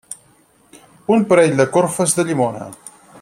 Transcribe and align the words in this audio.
Un 1.17 1.27
parell 1.33 1.55
de 1.61 1.69
corfes 1.77 2.19
de 2.21 2.29
llimona. 2.31 2.71